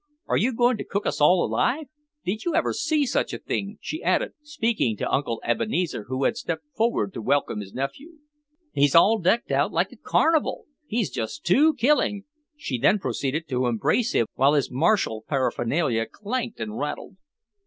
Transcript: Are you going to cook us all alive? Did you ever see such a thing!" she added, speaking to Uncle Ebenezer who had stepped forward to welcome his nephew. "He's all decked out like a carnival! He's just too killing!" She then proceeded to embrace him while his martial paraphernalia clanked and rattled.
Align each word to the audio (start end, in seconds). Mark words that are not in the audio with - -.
Are 0.25 0.35
you 0.37 0.51
going 0.51 0.77
to 0.77 0.83
cook 0.83 1.05
us 1.05 1.21
all 1.21 1.45
alive? 1.45 1.85
Did 2.25 2.43
you 2.43 2.55
ever 2.55 2.73
see 2.73 3.05
such 3.05 3.33
a 3.33 3.37
thing!" 3.37 3.77
she 3.81 4.01
added, 4.01 4.33
speaking 4.41 4.97
to 4.97 5.07
Uncle 5.13 5.39
Ebenezer 5.43 6.05
who 6.07 6.23
had 6.23 6.35
stepped 6.37 6.63
forward 6.75 7.13
to 7.13 7.21
welcome 7.21 7.59
his 7.59 7.71
nephew. 7.75 8.17
"He's 8.73 8.95
all 8.95 9.19
decked 9.19 9.51
out 9.51 9.71
like 9.71 9.91
a 9.91 9.97
carnival! 9.97 10.65
He's 10.87 11.11
just 11.11 11.45
too 11.45 11.75
killing!" 11.75 12.23
She 12.57 12.79
then 12.79 12.97
proceeded 12.97 13.47
to 13.49 13.67
embrace 13.67 14.13
him 14.13 14.25
while 14.33 14.53
his 14.55 14.71
martial 14.71 15.23
paraphernalia 15.27 16.07
clanked 16.11 16.59
and 16.59 16.79
rattled. 16.79 17.17